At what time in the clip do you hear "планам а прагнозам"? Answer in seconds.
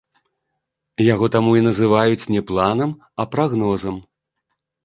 2.53-4.03